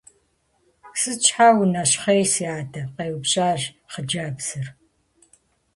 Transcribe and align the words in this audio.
-Сыт, 0.99 1.19
щхьэ 1.25 1.47
унэщхъей, 1.59 2.23
си 2.33 2.45
адэ?- 2.59 2.81
къеупщӀащ 2.95 3.61
хъыджэбзыр. 3.91 4.67